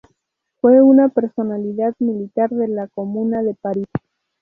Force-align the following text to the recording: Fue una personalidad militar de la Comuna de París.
Fue 0.59 0.81
una 0.81 1.09
personalidad 1.09 1.93
militar 1.99 2.49
de 2.49 2.67
la 2.69 2.87
Comuna 2.87 3.43
de 3.43 3.53
París. 3.53 3.85